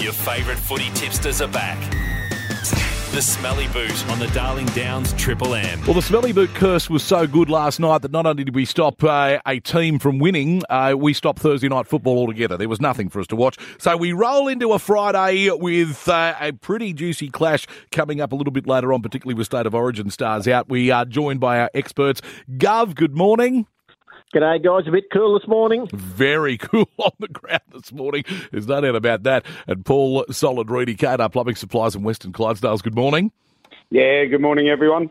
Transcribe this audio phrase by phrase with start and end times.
[0.00, 1.78] Your favourite footy tipsters are back.
[3.12, 5.80] The Smelly Boot on the Darling Downs Triple M.
[5.86, 8.64] Well, the smelly boot curse was so good last night that not only did we
[8.64, 12.56] stop uh, a team from winning, uh, we stopped Thursday night football altogether.
[12.56, 13.56] There was nothing for us to watch.
[13.78, 18.36] So we roll into a Friday with uh, a pretty juicy clash coming up a
[18.36, 20.68] little bit later on, particularly with State of Origin stars out.
[20.68, 22.20] We are joined by our experts.
[22.56, 23.66] Gov, good morning.
[24.34, 24.86] G'day, guys.
[24.86, 25.88] A bit cool this morning.
[25.90, 28.24] Very cool on the ground this morning.
[28.52, 29.46] There's no doubt about that.
[29.66, 33.32] And Paul Solid Reedy, Kadar Plumbing Supplies in Western Clydesdales, good morning.
[33.90, 35.08] Yeah, good morning, everyone.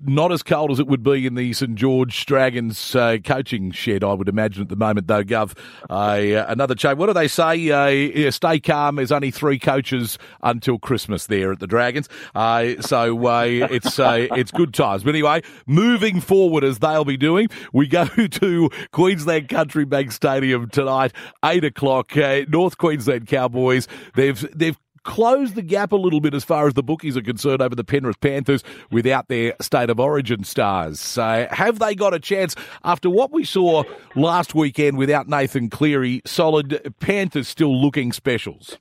[0.00, 4.04] Not as cold as it would be in the St George Dragons uh, coaching shed,
[4.04, 5.24] I would imagine at the moment, though.
[5.24, 5.58] Gov,
[5.90, 6.98] uh, another change.
[6.98, 7.70] What do they say?
[7.70, 8.94] Uh, stay calm.
[8.94, 14.52] There's only three coaches until Christmas there at the Dragons, so uh, it's uh, it's
[14.52, 15.02] good times.
[15.02, 20.68] But anyway, moving forward as they'll be doing, we go to Queensland Country Bank Stadium
[20.70, 21.12] tonight,
[21.44, 22.16] eight o'clock.
[22.16, 23.88] Uh, North Queensland Cowboys.
[24.14, 27.62] They've they've closed the gap a little bit as far as the bookies are concerned
[27.62, 31.00] over the Penrith Panthers without their state of origin stars.
[31.00, 32.54] So have they got a chance
[32.84, 33.82] after what we saw
[34.14, 36.22] last weekend without Nathan Cleary?
[36.24, 38.78] Solid Panthers still looking specials.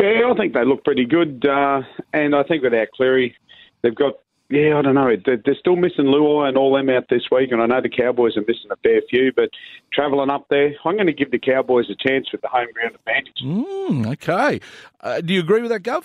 [0.00, 3.36] Yeah, I think they look pretty good, uh, and I think without Cleary,
[3.82, 4.14] they've got.
[4.50, 5.10] Yeah, I don't know.
[5.24, 7.88] They're, they're still missing Luai and all them out this week, and I know the
[7.88, 9.32] Cowboys are missing a fair few.
[9.34, 9.50] But
[9.92, 12.94] travelling up there, I'm going to give the Cowboys a chance with the home ground
[12.94, 13.40] advantage.
[13.42, 14.60] Mm, okay.
[15.00, 16.04] Uh, do you agree with that, Gov?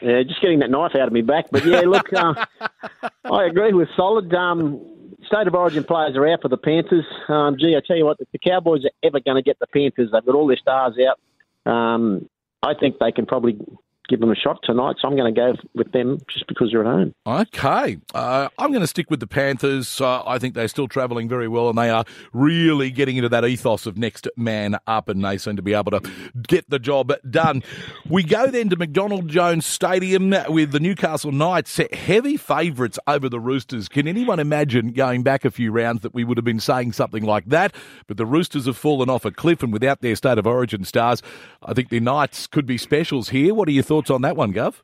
[0.00, 1.46] Yeah, just getting that knife out of my back.
[1.52, 2.34] But yeah, look, uh,
[3.24, 4.32] I agree with solid.
[4.34, 4.80] Um,
[5.26, 7.04] State of Origin players are out for the Panthers.
[7.28, 9.66] Um, gee, I tell you what, if the Cowboys are ever going to get the
[9.66, 11.70] Panthers, they've got all their stars out.
[11.70, 12.28] Um,
[12.62, 13.58] I think they can probably
[14.08, 14.96] give them a shot tonight.
[15.00, 17.14] So I'm going to go with them just because they're at home.
[17.26, 17.98] Okay.
[18.14, 20.00] Uh, I'm going to stick with the Panthers.
[20.00, 23.44] Uh, I think they're still travelling very well and they are really getting into that
[23.44, 26.10] ethos of next man up and they seem to be able to
[26.46, 27.62] get the job done.
[28.08, 33.40] We go then to McDonald Jones Stadium with the Newcastle Knights, heavy favourites over the
[33.40, 33.88] Roosters.
[33.88, 37.24] Can anyone imagine going back a few rounds that we would have been saying something
[37.24, 37.74] like that?
[38.06, 41.22] But the Roosters have fallen off a cliff and without their state of origin stars,
[41.62, 43.54] I think the Knights could be specials here.
[43.54, 44.76] What are your thoughts on that one, Gov?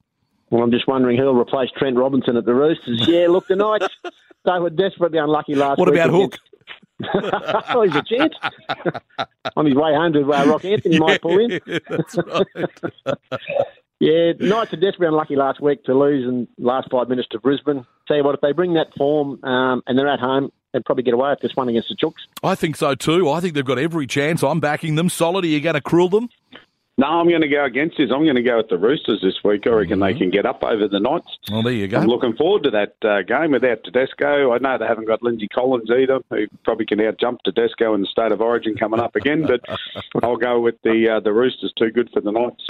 [0.50, 3.06] Well, I'm just wondering who'll replace Trent Robinson at the Roosters.
[3.08, 3.88] Yeah, look, the Knights,
[4.44, 5.98] they were desperately unlucky last What week.
[5.98, 6.38] What about Hook?
[7.74, 8.34] oh, he's a chance.
[9.56, 11.60] On his way home to uh, Rock Anthony might pull in.
[11.88, 13.16] That's right.
[14.00, 17.40] Yeah, Knights are desperately unlucky last week to lose in the last five minutes to
[17.40, 17.86] Brisbane.
[18.06, 21.02] Tell you what, if they bring that form um, and they're at home, they'd probably
[21.02, 22.26] get away with this one against the Chooks.
[22.42, 23.30] I think so too.
[23.30, 24.42] I think they've got every chance.
[24.42, 25.08] I'm backing them.
[25.08, 25.44] Solid.
[25.44, 26.28] Are you going to krill them?
[26.98, 28.10] No, I'm going to go against this.
[28.12, 29.68] I'm going to go with the Roosters this week.
[29.68, 31.28] I reckon they can get up over the Knights.
[31.48, 31.98] Well, there you go.
[31.98, 34.52] I'm looking forward to that uh, game without Tedesco.
[34.52, 38.00] I know they haven't got Lindsay Collins either, who probably can out jump Tedesco in
[38.00, 39.46] the state of origin coming up again.
[39.46, 39.60] But
[40.24, 41.72] I'll go with the uh, the Roosters.
[41.78, 42.66] Too good for the Knights.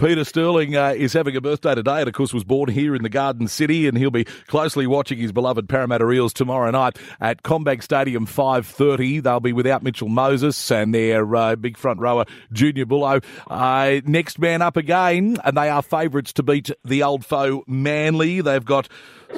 [0.00, 3.02] Peter Sterling uh, is having a birthday today and, of course, was born here in
[3.02, 7.42] the Garden City and he'll be closely watching his beloved Parramatta Eels tomorrow night at
[7.42, 9.22] CommBank Stadium 5.30.
[9.22, 13.20] They'll be without Mitchell Moses and their uh, big front rower, Junior Paulo.
[13.50, 18.40] Uh, next man up again, and they are favourites to beat the old foe Manly.
[18.40, 18.88] They've got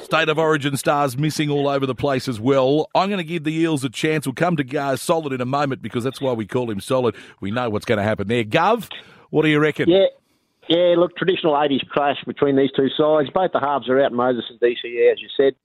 [0.01, 2.89] State of Origin stars missing all over the place as well.
[2.95, 4.25] I'm going to give the Eels a chance.
[4.25, 7.17] We'll come to uh, Solid in a moment because that's why we call him Solid.
[7.41, 8.45] We know what's going to happen there.
[8.45, 8.89] Gov,
[9.29, 9.89] what do you reckon?
[9.89, 10.05] Yeah,
[10.67, 10.95] yeah.
[10.97, 13.29] Look, traditional '80s clash between these two sides.
[13.33, 14.11] Both the halves are out.
[14.11, 15.55] Moses and DCE, as you said.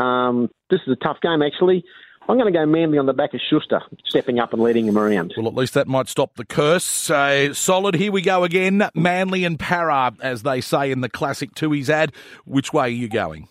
[0.00, 1.84] Um, this is a tough game, actually.
[2.28, 4.98] I'm going to go Manly on the back of Schuster, stepping up and leading him
[4.98, 5.34] around.
[5.36, 7.08] Well, at least that might stop the curse.
[7.08, 8.82] Uh, solid, here we go again.
[8.94, 12.12] Manly and Para, as they say in the classic Tui's ad.
[12.44, 13.48] Which way are you going?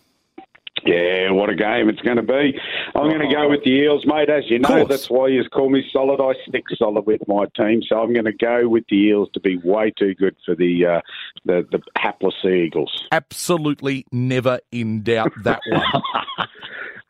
[0.86, 2.58] Yeah, what a game it's going to be.
[2.94, 4.30] I'm going to go with the Eels, mate.
[4.30, 6.20] As you know, that's why you call me solid.
[6.20, 9.40] I stick solid with my team, so I'm going to go with the Eels to
[9.40, 11.00] be way too good for the uh,
[11.44, 13.06] the, the hapless Eagles.
[13.12, 15.82] Absolutely never in doubt that one.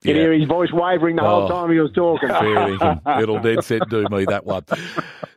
[0.07, 1.49] You can hear his voice wavering the whole Oh.
[1.49, 2.29] time he was talking.
[3.23, 4.65] It'll dead set do me, that one.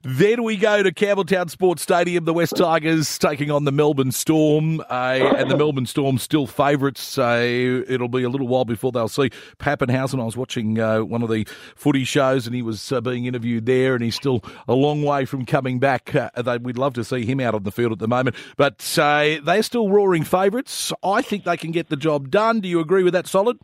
[0.03, 2.23] Then we go to Campbelltown Sports Stadium.
[2.25, 4.79] The West Tigers taking on the Melbourne Storm.
[4.81, 7.01] Uh, and the Melbourne Storm still favourites.
[7.01, 9.29] So it'll be a little while before they'll see
[9.59, 10.21] Papenhuyzen.
[10.21, 11.45] I was watching uh, one of the
[11.75, 15.25] footy shows and he was uh, being interviewed there and he's still a long way
[15.25, 16.15] from coming back.
[16.15, 18.35] Uh, they, we'd love to see him out on the field at the moment.
[18.55, 20.93] But uh, they're still roaring favourites.
[21.03, 22.61] I think they can get the job done.
[22.61, 23.57] Do you agree with that, Solid?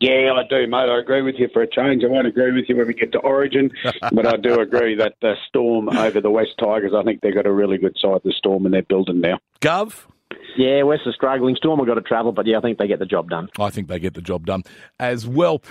[0.00, 0.90] Yeah, I do, mate.
[0.90, 2.04] I agree with you for a change.
[2.04, 3.70] I won't agree with you when we get to Origin,
[4.12, 7.46] but I do agree that the Storm over the West Tigers, I think they've got
[7.46, 9.38] a really good side, the Storm, and they're building now.
[9.60, 10.04] Gov?
[10.58, 11.56] Yeah, West are struggling.
[11.56, 13.48] Storm have got to travel, but yeah, I think they get the job done.
[13.58, 14.64] I think they get the job done
[15.00, 15.62] as well.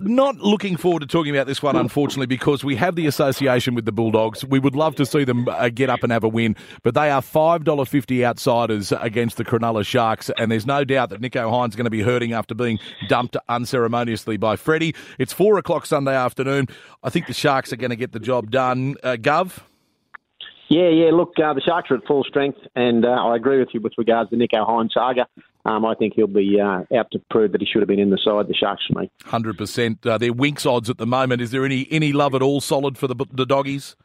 [0.00, 3.84] Not looking forward to talking about this one, unfortunately, because we have the association with
[3.84, 4.44] the Bulldogs.
[4.44, 7.10] We would love to see them uh, get up and have a win, but they
[7.10, 11.76] are $5.50 outsiders against the Cronulla Sharks, and there's no doubt that Nicho Hynes is
[11.76, 12.78] going to be hurting after being
[13.08, 14.94] dumped unceremoniously by Freddie.
[15.18, 16.66] It's 4 o'clock Sunday afternoon.
[17.02, 18.96] I think the Sharks are going to get the job done.
[19.02, 19.60] Uh, Gov?
[20.68, 21.10] Yeah, yeah.
[21.12, 23.94] Look, uh, the Sharks are at full strength, and uh, I agree with you with
[23.96, 25.26] regards to Nicho Hynes saga.
[25.64, 28.10] Um, I think he'll be uh, out to prove that he should have been in
[28.10, 28.48] the side.
[28.48, 30.06] The Sharks for me, hundred percent.
[30.06, 31.40] Uh, they're Winx odds at the moment.
[31.40, 33.96] Is there any any love at all solid for the the doggies?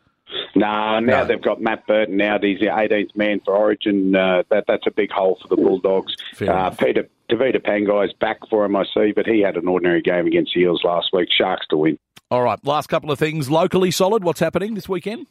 [0.55, 1.25] No, now no.
[1.25, 2.43] they've got Matt Burton out.
[2.43, 4.15] He's the 18th man for Origin.
[4.15, 6.15] Uh, that that's a big hole for the Bulldogs.
[6.41, 10.27] Uh, Peter Tevita Pangai's back for him, I see, but he had an ordinary game
[10.27, 11.29] against the Eels last week.
[11.35, 11.97] Sharks to win.
[12.31, 14.23] All right, last couple of things locally solid.
[14.23, 15.27] What's happening this weekend?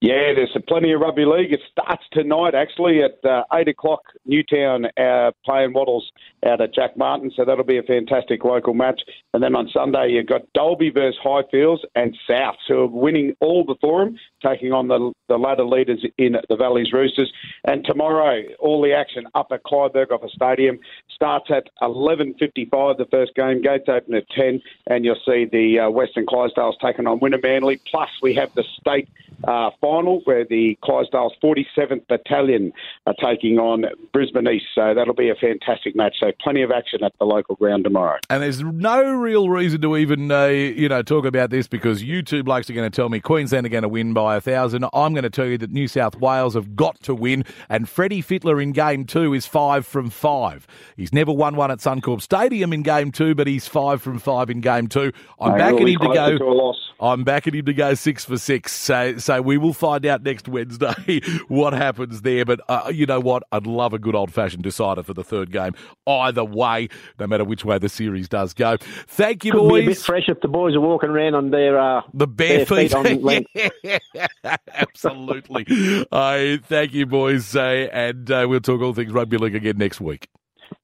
[0.00, 1.52] Yeah, there's plenty of rugby league.
[1.52, 4.02] It starts tonight, actually, at uh, 8 o'clock.
[4.26, 6.10] Newtown uh, playing Wattles
[6.44, 9.00] out at Jack Martin, so that'll be a fantastic local match.
[9.34, 13.64] And then on Sunday, you've got Dalby versus Highfields and South, who are winning all
[13.64, 17.32] the forum, taking on the, the ladder leaders in the Valley's Roosters.
[17.64, 20.78] And tomorrow, all the action up at Clive Berghofer Stadium
[21.14, 23.62] starts at 11.55, the first game.
[23.62, 27.80] Gates open at 10, and you'll see the uh, Western Clydesdales taking on Wynnum Manly.
[27.90, 29.08] Plus, we have the state
[29.44, 32.72] uh, final where the Clydesdales 47th Battalion
[33.06, 33.84] are taking on
[34.16, 34.64] Brisbane East.
[34.74, 36.14] So that'll be a fantastic match.
[36.18, 38.18] So plenty of action at the local ground tomorrow.
[38.30, 42.22] And there's no real reason to even uh, you know talk about this because you
[42.22, 44.86] two blokes are going to tell me Queensland are going to win by a thousand.
[44.94, 48.22] I'm going to tell you that New South Wales have got to win, and Freddie
[48.22, 50.66] Fittler in game two is five from five.
[50.96, 54.48] He's never won one at Suncorp Stadium in game two, but he's five from five
[54.48, 55.12] in game two.
[55.38, 56.38] I'm backing him to go.
[56.38, 58.72] To I'm backing him to go six for six.
[58.72, 62.44] So, so we will find out next Wednesday what happens there.
[62.44, 63.42] But uh, you know what?
[63.52, 65.74] I'd love a good old fashioned decider for the third game.
[66.06, 66.88] Either way,
[67.18, 68.76] no matter which way the series does go.
[69.06, 69.80] Thank you, Could boys.
[69.80, 72.64] Be a bit fresh if the boys are walking around on their uh, the bare,
[72.64, 72.92] feet.
[72.92, 73.46] feet
[73.82, 75.66] yeah, absolutely.
[76.12, 80.00] uh, thank you, boys, uh, and uh, we'll talk all things rugby league again next
[80.00, 80.28] week.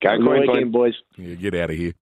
[0.03, 0.95] Go Queensland, boys.
[1.17, 1.95] Yeah, get out of here.